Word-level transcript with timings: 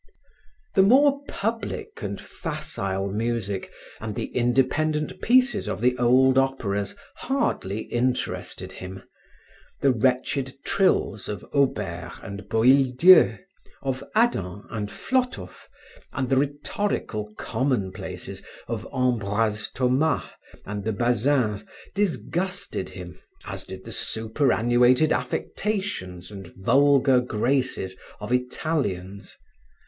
The 0.73 0.81
more 0.81 1.21
public 1.27 2.01
and 2.01 2.19
facile 2.19 3.11
music 3.11 3.71
and 3.99 4.15
the 4.15 4.35
independent 4.35 5.21
pieces 5.21 5.67
of 5.67 5.79
the 5.79 5.95
old 5.99 6.39
operas 6.39 6.95
hardly 7.17 7.81
interested 7.81 8.71
him; 8.71 9.03
the 9.81 9.91
wretched 9.91 10.53
trills 10.65 11.29
of 11.29 11.45
Auber 11.53 12.13
and 12.23 12.49
Boieldieu, 12.49 13.37
of 13.83 14.03
Adam 14.15 14.65
and 14.71 14.89
Flotow 14.89 15.51
and 16.11 16.29
the 16.29 16.37
rhetorical 16.37 17.31
commonplaces 17.35 18.41
of 18.67 18.87
Ambroise 18.91 19.69
Thomas 19.69 20.23
and 20.65 20.83
the 20.83 20.93
Bazins 20.93 21.63
disgusted 21.93 22.89
him 22.89 23.19
as 23.45 23.65
did 23.65 23.85
the 23.85 23.91
superannuated 23.91 25.13
affectations 25.13 26.31
and 26.31 26.51
vulgar 26.55 27.19
graces 27.21 27.95
of 28.19 28.33
Italians. 28.33 29.37